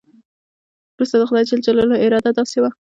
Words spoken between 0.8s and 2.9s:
وروسته د خدای جل جلاله اراده داسې وه.